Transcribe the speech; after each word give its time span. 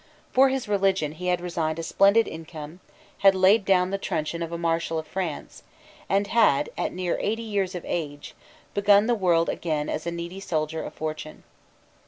For 0.33 0.49
his 0.49 0.67
religion 0.67 1.11
he 1.11 1.27
had 1.27 1.41
resigned 1.41 1.77
a 1.77 1.83
splendid 1.83 2.27
income, 2.27 2.79
had 3.19 3.35
laid 3.35 3.63
down 3.63 3.91
the 3.91 3.99
truncheon 3.99 4.41
of 4.41 4.51
a 4.51 4.57
Marshal 4.57 4.97
of 4.97 5.05
France, 5.05 5.61
and 6.09 6.25
had, 6.25 6.69
at 6.75 6.91
near 6.91 7.19
eighty 7.21 7.43
years 7.43 7.75
of 7.75 7.85
age, 7.85 8.33
begun 8.73 9.05
the 9.05 9.13
world 9.13 9.47
again 9.47 9.89
as 9.89 10.07
a 10.07 10.11
needy 10.11 10.39
soldier 10.39 10.81
of 10.81 10.95
fortune. 10.95 11.43